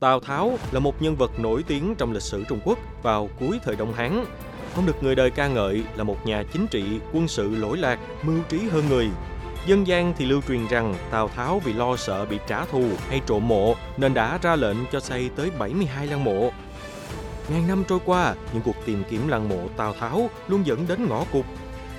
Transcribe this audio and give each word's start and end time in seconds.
Tào 0.00 0.20
Tháo 0.20 0.58
là 0.72 0.80
một 0.80 1.02
nhân 1.02 1.16
vật 1.16 1.38
nổi 1.38 1.64
tiếng 1.66 1.94
trong 1.98 2.12
lịch 2.12 2.22
sử 2.22 2.44
Trung 2.48 2.60
Quốc 2.64 2.78
vào 3.02 3.28
cuối 3.40 3.58
thời 3.64 3.76
Đông 3.76 3.92
Hán. 3.92 4.24
Ông 4.74 4.86
được 4.86 5.02
người 5.02 5.14
đời 5.14 5.30
ca 5.30 5.48
ngợi 5.48 5.82
là 5.96 6.04
một 6.04 6.26
nhà 6.26 6.42
chính 6.52 6.66
trị, 6.66 6.84
quân 7.12 7.28
sự 7.28 7.56
lỗi 7.56 7.78
lạc, 7.78 7.98
mưu 8.22 8.38
trí 8.48 8.58
hơn 8.68 8.84
người. 8.88 9.08
Dân 9.66 9.86
gian 9.86 10.14
thì 10.18 10.26
lưu 10.26 10.40
truyền 10.48 10.66
rằng 10.66 10.94
Tào 11.10 11.28
Tháo 11.28 11.58
vì 11.64 11.72
lo 11.72 11.96
sợ 11.96 12.26
bị 12.26 12.38
trả 12.46 12.64
thù 12.64 12.84
hay 13.08 13.20
trộm 13.26 13.48
mộ 13.48 13.74
nên 13.96 14.14
đã 14.14 14.38
ra 14.42 14.56
lệnh 14.56 14.76
cho 14.92 15.00
xây 15.00 15.30
tới 15.36 15.50
72 15.58 16.06
lăng 16.06 16.24
mộ. 16.24 16.50
Ngàn 17.48 17.68
năm 17.68 17.84
trôi 17.88 17.98
qua, 18.04 18.34
những 18.52 18.62
cuộc 18.62 18.76
tìm 18.84 19.02
kiếm 19.10 19.28
lăng 19.28 19.48
mộ 19.48 19.68
Tào 19.76 19.94
Tháo 20.00 20.30
luôn 20.48 20.66
dẫn 20.66 20.86
đến 20.88 21.06
ngõ 21.08 21.24
cụt. 21.32 21.44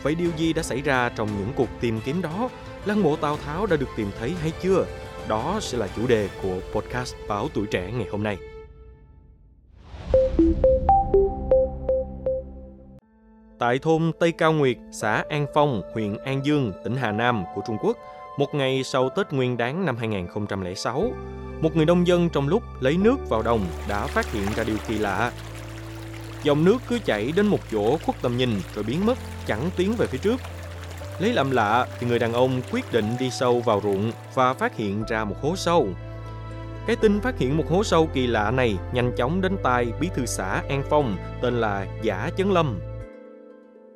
Vậy 0.03 0.15
điều 0.15 0.31
gì 0.37 0.53
đã 0.53 0.63
xảy 0.63 0.81
ra 0.81 1.09
trong 1.09 1.29
những 1.37 1.53
cuộc 1.55 1.69
tìm 1.79 2.01
kiếm 2.01 2.21
đó? 2.21 2.49
Lăng 2.85 3.03
mộ 3.03 3.15
Tào 3.15 3.37
Tháo 3.37 3.65
đã 3.65 3.75
được 3.75 3.89
tìm 3.95 4.11
thấy 4.19 4.33
hay 4.41 4.51
chưa? 4.61 4.85
Đó 5.27 5.57
sẽ 5.61 5.77
là 5.77 5.87
chủ 5.95 6.07
đề 6.07 6.29
của 6.43 6.59
podcast 6.71 7.15
Báo 7.27 7.47
Tuổi 7.53 7.65
Trẻ 7.71 7.91
ngày 7.91 8.07
hôm 8.11 8.23
nay. 8.23 8.37
Tại 13.59 13.79
thôn 13.79 14.11
Tây 14.19 14.31
Cao 14.31 14.53
Nguyệt, 14.53 14.77
xã 14.91 15.23
An 15.29 15.45
Phong, 15.53 15.81
huyện 15.93 16.17
An 16.17 16.45
Dương, 16.45 16.71
tỉnh 16.83 16.95
Hà 16.95 17.11
Nam 17.11 17.43
của 17.55 17.61
Trung 17.67 17.77
Quốc, 17.81 17.97
một 18.37 18.55
ngày 18.55 18.83
sau 18.83 19.09
Tết 19.09 19.33
Nguyên 19.33 19.57
đán 19.57 19.85
năm 19.85 19.97
2006, 19.97 21.11
một 21.61 21.75
người 21.75 21.85
nông 21.85 22.07
dân 22.07 22.29
trong 22.29 22.47
lúc 22.47 22.63
lấy 22.79 22.97
nước 22.97 23.17
vào 23.29 23.41
đồng 23.41 23.65
đã 23.89 24.07
phát 24.07 24.31
hiện 24.31 24.45
ra 24.55 24.63
điều 24.63 24.77
kỳ 24.87 24.97
lạ. 24.97 25.31
Dòng 26.43 26.65
nước 26.65 26.77
cứ 26.87 26.99
chảy 27.05 27.31
đến 27.35 27.47
một 27.47 27.59
chỗ 27.71 27.97
khuất 28.05 28.21
tầm 28.21 28.37
nhìn 28.37 28.49
rồi 28.75 28.83
biến 28.83 29.05
mất, 29.05 29.17
chẳng 29.45 29.69
tiến 29.77 29.93
về 29.97 30.07
phía 30.07 30.17
trước 30.17 30.41
Lấy 31.19 31.33
làm 31.33 31.51
lạ 31.51 31.87
thì 31.99 32.07
người 32.07 32.19
đàn 32.19 32.33
ông 32.33 32.61
quyết 32.71 32.85
định 32.91 33.05
đi 33.19 33.29
sâu 33.29 33.59
vào 33.59 33.81
ruộng 33.83 34.11
và 34.33 34.53
phát 34.53 34.75
hiện 34.75 35.03
ra 35.07 35.25
một 35.25 35.35
hố 35.41 35.55
sâu. 35.55 35.87
Cái 36.87 36.95
tin 36.95 37.19
phát 37.19 37.37
hiện 37.37 37.57
một 37.57 37.63
hố 37.69 37.83
sâu 37.83 38.09
kỳ 38.13 38.27
lạ 38.27 38.51
này 38.51 38.77
nhanh 38.93 39.11
chóng 39.17 39.41
đến 39.41 39.57
tai 39.63 39.87
bí 39.99 40.09
thư 40.15 40.25
xã 40.25 40.63
An 40.69 40.83
Phong 40.89 41.15
tên 41.41 41.53
là 41.53 41.87
Giả 42.01 42.29
Chấn 42.37 42.49
Lâm. 42.49 42.79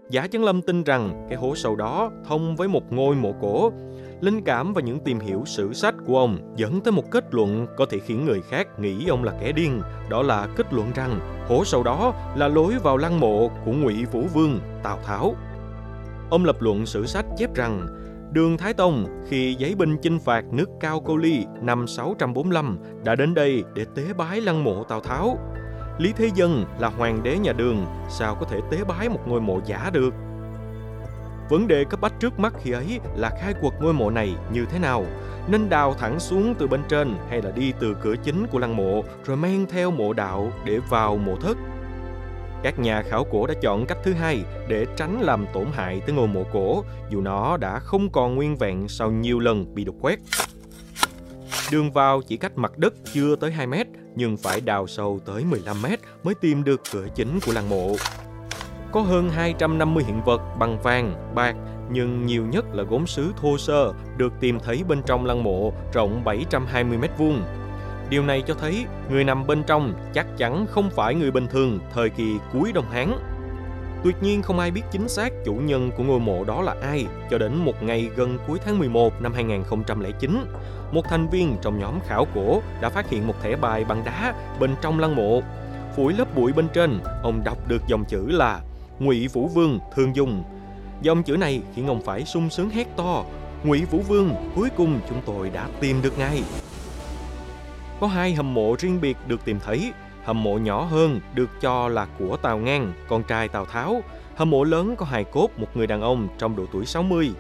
Giả 0.10 0.28
Chấn 0.28 0.42
Lâm 0.42 0.62
tin 0.62 0.84
rằng 0.84 1.26
cái 1.30 1.38
hố 1.38 1.56
sâu 1.56 1.76
đó 1.76 2.12
thông 2.28 2.56
với 2.56 2.68
một 2.68 2.94
ngôi 2.94 3.16
mộ 3.16 3.34
cổ. 3.42 3.72
Linh 4.22 4.42
cảm 4.44 4.74
và 4.74 4.82
những 4.82 5.00
tìm 5.00 5.20
hiểu 5.20 5.44
sử 5.46 5.74
sách 5.74 5.96
của 6.06 6.20
ông 6.20 6.54
dẫn 6.56 6.82
tới 6.82 6.92
một 6.92 7.12
kết 7.12 7.34
luận 7.34 7.68
có 7.78 7.86
thể 7.90 8.00
khiến 8.00 8.26
người 8.26 8.42
khác 8.50 8.80
nghĩ 8.80 9.08
ông 9.08 9.24
là 9.24 9.34
kẻ 9.42 9.52
điên. 9.52 9.82
Đó 10.10 10.22
là 10.22 10.48
kết 10.56 10.74
luận 10.74 10.92
rằng 10.96 11.20
hố 11.48 11.66
sâu 11.66 11.84
đó 11.84 12.14
là 12.36 12.48
lối 12.48 12.74
vào 12.84 12.98
lăng 12.98 13.20
mộ 13.20 13.52
của 13.66 13.72
Ngụy 13.72 14.06
Vũ 14.06 14.22
Vương, 14.34 14.60
Tào 14.84 15.00
Tháo. 15.06 15.36
Ông 16.32 16.46
lập 16.46 16.62
luận 16.62 16.86
sử 16.86 17.06
sách 17.06 17.26
chép 17.38 17.56
rằng 17.56 17.88
Đường 18.32 18.58
Thái 18.58 18.74
Tông 18.74 19.24
khi 19.30 19.56
giấy 19.60 19.76
binh 19.76 19.98
chinh 20.02 20.20
phạt 20.20 20.46
nước 20.52 20.70
Cao 20.80 21.00
Câu 21.00 21.18
Ly 21.18 21.46
năm 21.62 21.88
645 21.88 22.80
đã 23.04 23.16
đến 23.16 23.34
đây 23.34 23.64
để 23.74 23.86
tế 23.96 24.04
bái 24.18 24.42
lăng 24.42 24.64
mộ 24.64 24.84
Tào 24.84 25.02
Tháo. 25.02 25.38
Lý 25.98 26.14
Thế 26.18 26.30
Dân 26.36 26.66
là 26.80 26.88
hoàng 26.88 27.24
đế 27.24 27.38
nhà 27.38 27.54
Đường, 27.54 27.86
sao 28.10 28.36
có 28.40 28.46
thể 28.46 28.60
tế 28.72 28.84
bái 28.84 29.10
một 29.10 29.20
ngôi 29.28 29.42
mộ 29.42 29.60
giả 29.66 29.90
được? 29.94 30.14
Vấn 31.50 31.68
đề 31.68 31.84
cấp 31.84 32.02
bách 32.02 32.20
trước 32.20 32.40
mắt 32.40 32.54
khi 32.60 32.72
ấy 32.72 33.00
là 33.16 33.30
khai 33.42 33.54
quật 33.62 33.74
ngôi 33.82 33.94
mộ 33.94 34.10
này 34.10 34.36
như 34.54 34.66
thế 34.66 34.80
nào? 34.80 35.06
Nên 35.48 35.70
đào 35.70 35.94
thẳng 35.94 36.20
xuống 36.20 36.56
từ 36.60 36.68
bên 36.68 36.82
trên 36.90 37.16
hay 37.30 37.42
là 37.42 37.52
đi 37.52 37.74
từ 37.80 37.96
cửa 38.02 38.16
chính 38.24 38.48
của 38.48 38.60
lăng 38.60 38.78
mộ 38.78 39.04
rồi 39.26 39.38
men 39.38 39.66
theo 39.70 39.92
mộ 39.92 40.14
đạo 40.14 40.52
để 40.66 40.80
vào 40.90 41.18
mộ 41.18 41.36
thất? 41.36 41.58
Các 42.64 42.80
nhà 42.80 43.02
khảo 43.02 43.24
cổ 43.24 43.48
đã 43.48 43.54
chọn 43.62 43.86
cách 43.86 43.98
thứ 44.04 44.14
hai 44.14 44.44
để 44.68 44.86
tránh 44.96 45.22
làm 45.22 45.46
tổn 45.54 45.66
hại 45.74 46.02
tới 46.06 46.16
ngôi 46.16 46.28
mộ 46.28 46.44
cổ, 46.54 46.84
dù 47.10 47.22
nó 47.22 47.58
đã 47.58 47.80
không 47.80 48.10
còn 48.10 48.36
nguyên 48.36 48.58
vẹn 48.58 48.88
sau 48.88 49.12
nhiều 49.12 49.40
lần 49.40 49.76
bị 49.76 49.84
đục 49.84 49.96
khoét. 50.02 50.20
Đường 51.72 51.92
vào 51.92 52.22
chỉ 52.22 52.38
cách 52.38 52.58
mặt 52.58 52.78
đất 52.78 52.94
chưa 53.14 53.36
tới 53.36 53.52
2 53.52 53.68
mét, 53.68 53.88
nhưng 54.16 54.38
phải 54.38 54.62
đào 54.62 54.88
sâu 54.88 55.20
tới 55.26 55.44
15 55.44 55.82
mét 55.82 56.00
mới 56.24 56.36
tìm 56.36 56.64
được 56.64 56.82
cửa 56.92 57.08
chính 57.16 57.40
của 57.46 57.52
lăng 57.52 57.70
mộ. 57.70 57.96
Có 58.92 59.02
hơn 59.02 59.30
250 59.30 60.04
hiện 60.04 60.22
vật 60.26 60.42
bằng 60.60 60.82
vàng, 60.82 61.34
bạc, 61.36 61.56
nhưng 61.92 62.26
nhiều 62.26 62.46
nhất 62.46 62.66
là 62.74 62.84
gốm 62.84 63.08
sứ 63.08 63.32
thô 63.42 63.58
sơ 63.58 63.94
được 64.18 64.34
tìm 64.40 64.60
thấy 64.60 64.84
bên 64.88 65.02
trong 65.06 65.26
lăng 65.26 65.44
mộ 65.44 65.74
rộng 65.94 66.24
720 66.24 66.98
mét 66.98 67.12
vuông 67.18 67.42
Điều 68.12 68.24
này 68.24 68.44
cho 68.48 68.54
thấy 68.54 68.86
người 69.10 69.24
nằm 69.24 69.48
bên 69.48 69.64
trong 69.64 69.94
chắc 70.14 70.28
chắn 70.38 70.66
không 70.70 70.90
phải 70.90 71.16
người 71.16 71.32
bình 71.32 71.48
thường 71.48 71.80
thời 71.94 72.10
kỳ 72.10 72.36
cuối 72.54 72.72
Đông 72.74 72.90
Hán. 72.92 73.14
Tuyệt 74.04 74.16
nhiên 74.22 74.42
không 74.42 74.60
ai 74.60 74.72
biết 74.72 74.82
chính 74.92 75.10
xác 75.10 75.30
chủ 75.46 75.54
nhân 75.54 75.92
của 75.98 76.04
ngôi 76.04 76.20
mộ 76.20 76.44
đó 76.44 76.62
là 76.62 76.76
ai 76.82 77.06
cho 77.30 77.38
đến 77.38 77.56
một 77.56 77.84
ngày 77.84 78.10
gần 78.16 78.38
cuối 78.48 78.60
tháng 78.66 78.80
11 78.80 79.22
năm 79.22 79.34
2009. 79.34 80.46
Một 80.92 81.02
thành 81.10 81.30
viên 81.30 81.58
trong 81.62 81.80
nhóm 81.80 82.00
khảo 82.08 82.28
cổ 82.36 82.62
đã 82.82 82.90
phát 82.90 83.10
hiện 83.10 83.28
một 83.28 83.34
thẻ 83.42 83.56
bài 83.56 83.86
bằng 83.86 84.04
đá 84.06 84.34
bên 84.60 84.76
trong 84.82 85.00
lăng 85.00 85.16
mộ. 85.16 85.42
Phủi 85.96 86.14
lớp 86.14 86.36
bụi 86.36 86.54
bên 86.54 86.68
trên, 86.74 87.00
ông 87.24 87.42
đọc 87.46 87.58
được 87.68 87.82
dòng 87.88 88.06
chữ 88.06 88.28
là 88.28 88.62
Ngụy 89.00 89.28
Vũ 89.28 89.48
Vương 89.48 89.80
thường 89.96 90.16
dùng. 90.16 90.44
Dòng 91.02 91.24
chữ 91.24 91.38
này 91.38 91.62
khiến 91.76 91.88
ông 91.88 92.02
phải 92.02 92.26
sung 92.26 92.50
sướng 92.50 92.70
hét 92.70 92.88
to. 92.98 93.24
Ngụy 93.64 93.86
Vũ 93.86 94.00
Vương, 94.00 94.36
cuối 94.56 94.70
cùng 94.78 95.00
chúng 95.10 95.22
tôi 95.26 95.50
đã 95.50 95.68
tìm 95.80 96.02
được 96.02 96.18
ngay 96.18 96.44
có 98.02 98.08
hai 98.08 98.34
hầm 98.34 98.54
mộ 98.54 98.76
riêng 98.80 99.02
biệt 99.02 99.18
được 99.28 99.46
tìm 99.46 99.60
thấy. 99.60 99.94
Hầm 100.24 100.44
mộ 100.44 100.58
nhỏ 100.58 100.84
hơn 100.84 101.20
được 101.34 101.50
cho 101.62 101.88
là 101.88 102.08
của 102.20 102.38
Tào 102.38 102.58
Ngang, 102.58 102.94
con 103.08 103.24
trai 103.24 103.48
Tào 103.48 103.66
Tháo. 103.66 104.04
Hầm 104.36 104.50
mộ 104.50 104.64
lớn 104.64 104.96
có 104.96 105.06
hài 105.06 105.24
cốt 105.24 105.50
một 105.58 105.68
người 105.74 105.88
đàn 105.88 106.02
ông 106.02 106.28
trong 106.38 106.56
độ 106.56 106.66
tuổi 106.72 106.86
60. 106.86 107.32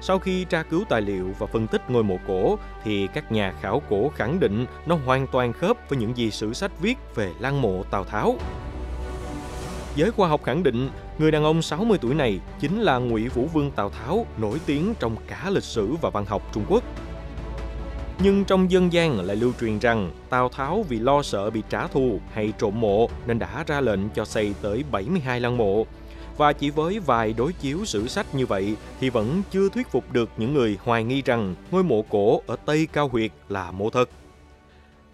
Sau 0.00 0.18
khi 0.18 0.44
tra 0.44 0.62
cứu 0.62 0.84
tài 0.88 1.02
liệu 1.02 1.34
và 1.38 1.46
phân 1.46 1.66
tích 1.66 1.90
ngôi 1.90 2.04
mộ 2.04 2.16
cổ 2.28 2.58
thì 2.84 3.08
các 3.14 3.32
nhà 3.32 3.54
khảo 3.60 3.82
cổ 3.90 4.08
khẳng 4.08 4.40
định 4.40 4.66
nó 4.86 4.98
hoàn 5.06 5.26
toàn 5.26 5.52
khớp 5.52 5.76
với 5.88 5.98
những 5.98 6.16
gì 6.16 6.30
sử 6.30 6.52
sách 6.52 6.80
viết 6.80 6.98
về 7.14 7.32
lăng 7.38 7.62
mộ 7.62 7.82
Tào 7.90 8.04
Tháo. 8.04 8.36
Giới 9.96 10.10
khoa 10.10 10.28
học 10.28 10.44
khẳng 10.44 10.62
định 10.62 10.90
người 11.18 11.30
đàn 11.30 11.44
ông 11.44 11.62
60 11.62 11.98
tuổi 12.00 12.14
này 12.14 12.40
chính 12.60 12.80
là 12.80 12.98
Ngụy 12.98 13.28
Vũ 13.28 13.46
Vương 13.46 13.70
Tào 13.70 13.90
Tháo 13.90 14.26
nổi 14.38 14.60
tiếng 14.66 14.94
trong 15.00 15.16
cả 15.26 15.50
lịch 15.50 15.64
sử 15.64 15.94
và 16.00 16.10
văn 16.10 16.24
học 16.24 16.42
Trung 16.52 16.64
Quốc. 16.68 16.84
Nhưng 18.22 18.44
trong 18.44 18.70
dân 18.70 18.92
gian 18.92 19.20
lại 19.20 19.36
lưu 19.36 19.52
truyền 19.60 19.78
rằng 19.78 20.10
Tào 20.30 20.48
Tháo 20.48 20.84
vì 20.88 20.98
lo 20.98 21.22
sợ 21.22 21.50
bị 21.50 21.62
trả 21.68 21.86
thù 21.86 22.20
hay 22.32 22.52
trộm 22.58 22.80
mộ 22.80 23.08
nên 23.26 23.38
đã 23.38 23.64
ra 23.66 23.80
lệnh 23.80 24.08
cho 24.14 24.24
xây 24.24 24.54
tới 24.62 24.84
72 24.90 25.40
lăng 25.40 25.56
mộ. 25.56 25.86
Và 26.36 26.52
chỉ 26.52 26.70
với 26.70 26.98
vài 26.98 27.34
đối 27.36 27.52
chiếu 27.52 27.84
sử 27.84 28.08
sách 28.08 28.34
như 28.34 28.46
vậy 28.46 28.76
thì 29.00 29.10
vẫn 29.10 29.42
chưa 29.50 29.68
thuyết 29.68 29.88
phục 29.88 30.12
được 30.12 30.30
những 30.36 30.54
người 30.54 30.78
hoài 30.84 31.04
nghi 31.04 31.22
rằng 31.22 31.54
ngôi 31.70 31.82
mộ 31.82 32.04
cổ 32.10 32.42
ở 32.46 32.56
Tây 32.64 32.88
Cao 32.92 33.08
Huyệt 33.08 33.30
là 33.48 33.70
mộ 33.70 33.90
thật. 33.90 34.08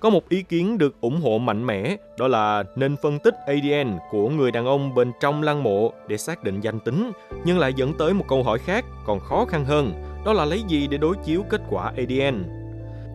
Có 0.01 0.11
một 0.11 0.29
ý 0.29 0.43
kiến 0.43 0.79
được 0.79 1.01
ủng 1.01 1.21
hộ 1.21 1.39
mạnh 1.39 1.67
mẽ, 1.67 1.97
đó 2.19 2.29
là 2.29 2.65
nên 2.77 2.97
phân 3.03 3.19
tích 3.19 3.35
ADN 3.47 3.99
của 4.11 4.29
người 4.29 4.51
đàn 4.51 4.67
ông 4.67 4.95
bên 4.95 5.13
trong 5.21 5.43
lăng 5.43 5.63
mộ 5.63 5.93
để 6.09 6.17
xác 6.17 6.45
định 6.45 6.61
danh 6.61 6.81
tính, 6.81 7.13
nhưng 7.45 7.59
lại 7.59 7.73
dẫn 7.77 7.95
tới 7.99 8.15
một 8.15 8.25
câu 8.29 8.43
hỏi 8.43 8.59
khác 8.59 8.85
còn 9.07 9.21
khó 9.21 9.45
khăn 9.45 9.65
hơn, 9.65 9.93
đó 10.25 10.33
là 10.33 10.45
lấy 10.45 10.63
gì 10.69 10.87
để 10.87 10.99
đối 10.99 11.17
chiếu 11.25 11.43
kết 11.51 11.61
quả 11.71 11.93
ADN 11.97 12.64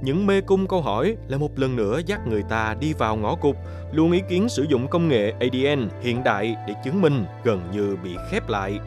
những 0.01 0.27
mê 0.27 0.41
cung 0.41 0.67
câu 0.67 0.81
hỏi 0.81 1.15
là 1.27 1.37
một 1.37 1.59
lần 1.59 1.75
nữa 1.75 1.99
dắt 2.05 2.27
người 2.27 2.43
ta 2.49 2.75
đi 2.79 2.93
vào 2.93 3.15
ngõ 3.15 3.35
cụt, 3.35 3.55
luôn 3.91 4.11
ý 4.11 4.21
kiến 4.29 4.49
sử 4.49 4.63
dụng 4.69 4.87
công 4.87 5.07
nghệ 5.07 5.33
ADN 5.39 5.89
hiện 6.01 6.23
đại 6.23 6.55
để 6.67 6.73
chứng 6.85 7.01
minh 7.01 7.25
gần 7.43 7.61
như 7.71 7.97
bị 8.03 8.15
khép 8.31 8.49
lại. 8.49 8.79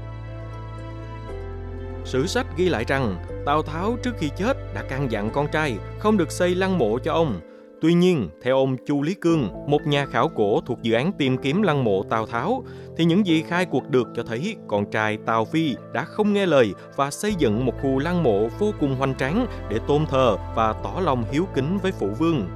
Sử 2.05 2.27
sách 2.27 2.47
ghi 2.57 2.69
lại 2.69 2.85
rằng 2.89 3.17
Tào 3.47 3.63
Tháo 3.63 3.97
trước 4.03 4.15
khi 4.19 4.31
chết 4.37 4.57
đã 4.75 4.83
căn 4.89 5.11
dặn 5.11 5.31
con 5.31 5.47
trai 5.53 5.77
không 5.99 6.17
được 6.17 6.33
xây 6.33 6.55
lăng 6.55 6.79
mộ 6.79 6.99
cho 6.99 7.13
ông 7.13 7.41
Tuy 7.83 7.95
nhiên, 7.95 8.29
theo 8.43 8.57
ông 8.57 8.77
Chu 8.87 9.03
Lý 9.03 9.15
Cương, 9.15 9.49
một 9.67 9.87
nhà 9.87 10.07
khảo 10.07 10.29
cổ 10.29 10.61
thuộc 10.61 10.83
dự 10.83 10.95
án 10.95 11.13
tìm 11.19 11.39
kiếm 11.39 11.63
lăng 11.63 11.85
mộ 11.85 12.03
Tào 12.03 12.27
Tháo, 12.27 12.65
thì 12.97 13.05
những 13.05 13.27
gì 13.27 13.43
khai 13.43 13.65
cuộc 13.65 13.91
được 13.91 14.09
cho 14.17 14.23
thấy 14.23 14.57
con 14.69 14.91
trai 14.91 15.19
Tào 15.27 15.45
Phi 15.45 15.75
đã 15.93 16.05
không 16.05 16.33
nghe 16.33 16.47
lời 16.47 16.75
và 16.97 17.11
xây 17.11 17.35
dựng 17.39 17.67
một 17.67 17.73
khu 17.83 17.99
lăng 17.99 18.23
mộ 18.23 18.49
vô 18.59 18.73
cùng 18.81 18.95
hoành 18.95 19.15
tráng 19.15 19.47
để 19.71 19.79
tôn 19.89 20.07
thờ 20.07 20.37
và 20.57 20.73
tỏ 20.73 21.01
lòng 21.01 21.25
hiếu 21.33 21.47
kính 21.55 21.79
với 21.83 21.93
phụ 21.93 22.09
vương. 22.19 22.49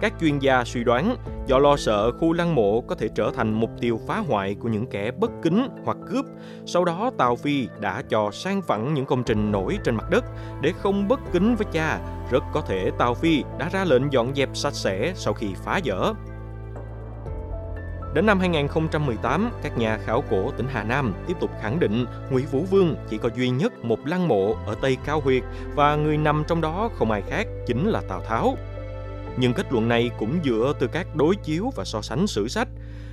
Các 0.00 0.12
chuyên 0.20 0.38
gia 0.38 0.64
suy 0.64 0.84
đoán, 0.84 1.16
do 1.46 1.58
lo 1.58 1.76
sợ 1.76 2.12
khu 2.12 2.32
lăng 2.32 2.54
mộ 2.54 2.80
có 2.80 2.94
thể 2.94 3.08
trở 3.14 3.30
thành 3.36 3.52
mục 3.52 3.70
tiêu 3.80 4.00
phá 4.06 4.18
hoại 4.18 4.54
của 4.54 4.68
những 4.68 4.86
kẻ 4.86 5.10
bất 5.10 5.30
kính 5.42 5.68
hoặc 5.84 5.96
cướp, 6.10 6.24
sau 6.66 6.84
đó 6.84 7.10
Tào 7.18 7.36
Phi 7.36 7.68
đã 7.80 8.02
cho 8.08 8.30
sang 8.32 8.62
phẳng 8.62 8.94
những 8.94 9.06
công 9.06 9.24
trình 9.24 9.52
nổi 9.52 9.78
trên 9.84 9.94
mặt 9.94 10.10
đất 10.10 10.24
để 10.60 10.72
không 10.78 11.08
bất 11.08 11.20
kính 11.32 11.56
với 11.56 11.66
cha. 11.72 12.00
Rất 12.30 12.44
có 12.52 12.60
thể 12.60 12.90
Tào 12.98 13.14
Phi 13.14 13.44
đã 13.58 13.68
ra 13.68 13.84
lệnh 13.84 14.12
dọn 14.12 14.34
dẹp 14.34 14.48
sạch 14.54 14.74
sẽ 14.74 15.12
sau 15.16 15.32
khi 15.32 15.46
phá 15.64 15.80
dỡ. 15.84 16.12
Đến 18.14 18.26
năm 18.26 18.40
2018, 18.40 19.50
các 19.62 19.78
nhà 19.78 19.98
khảo 20.04 20.24
cổ 20.30 20.50
tỉnh 20.56 20.66
Hà 20.72 20.84
Nam 20.84 21.14
tiếp 21.26 21.34
tục 21.40 21.50
khẳng 21.62 21.80
định 21.80 22.06
Ngụy 22.30 22.42
Vũ 22.42 22.64
Vương 22.70 22.96
chỉ 23.10 23.18
có 23.18 23.28
duy 23.36 23.50
nhất 23.50 23.84
một 23.84 23.98
lăng 24.06 24.28
mộ 24.28 24.56
ở 24.66 24.74
Tây 24.80 24.96
Cao 25.04 25.20
Huyệt 25.20 25.42
và 25.74 25.96
người 25.96 26.16
nằm 26.16 26.44
trong 26.48 26.60
đó 26.60 26.90
không 26.94 27.10
ai 27.10 27.22
khác 27.22 27.46
chính 27.66 27.88
là 27.88 28.02
Tào 28.08 28.20
Tháo. 28.28 28.56
Nhưng 29.38 29.52
kết 29.52 29.72
luận 29.72 29.88
này 29.88 30.10
cũng 30.18 30.38
dựa 30.44 30.72
từ 30.80 30.86
các 30.86 31.16
đối 31.16 31.36
chiếu 31.36 31.70
và 31.76 31.84
so 31.84 32.02
sánh 32.02 32.26
sử 32.26 32.48
sách, 32.48 32.68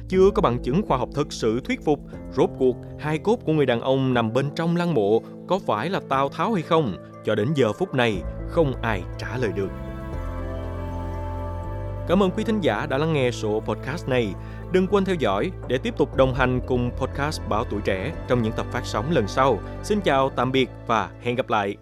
chưa 0.09 0.29
có 0.35 0.41
bằng 0.41 0.59
chứng 0.63 0.81
khoa 0.87 0.97
học 0.97 1.09
thực 1.15 1.33
sự 1.33 1.61
thuyết 1.63 1.85
phục 1.85 1.99
rốt 2.31 2.49
cuộc 2.57 2.75
hai 2.99 3.17
cốt 3.17 3.39
của 3.45 3.53
người 3.53 3.65
đàn 3.65 3.81
ông 3.81 4.13
nằm 4.13 4.33
bên 4.33 4.49
trong 4.55 4.75
lăng 4.75 4.93
mộ 4.93 5.21
có 5.47 5.59
phải 5.65 5.89
là 5.89 5.99
Tào 6.09 6.29
Tháo 6.29 6.53
hay 6.53 6.63
không, 6.63 6.95
cho 7.25 7.35
đến 7.35 7.53
giờ 7.55 7.73
phút 7.73 7.93
này 7.93 8.21
không 8.49 8.73
ai 8.81 9.01
trả 9.17 9.37
lời 9.37 9.51
được. 9.55 9.69
Cảm 12.07 12.23
ơn 12.23 12.31
quý 12.31 12.43
thính 12.43 12.61
giả 12.61 12.85
đã 12.85 12.97
lắng 12.97 13.13
nghe 13.13 13.31
số 13.31 13.59
podcast 13.59 14.07
này. 14.07 14.33
Đừng 14.71 14.87
quên 14.87 15.05
theo 15.05 15.15
dõi 15.15 15.51
để 15.67 15.77
tiếp 15.77 15.93
tục 15.97 16.15
đồng 16.15 16.33
hành 16.33 16.61
cùng 16.67 16.91
podcast 16.97 17.41
Báo 17.49 17.63
Tuổi 17.69 17.81
Trẻ 17.85 18.13
trong 18.27 18.43
những 18.43 18.53
tập 18.53 18.65
phát 18.71 18.85
sóng 18.85 19.11
lần 19.11 19.27
sau. 19.27 19.59
Xin 19.83 20.01
chào, 20.01 20.29
tạm 20.29 20.51
biệt 20.51 20.69
và 20.87 21.09
hẹn 21.21 21.35
gặp 21.35 21.49
lại. 21.49 21.77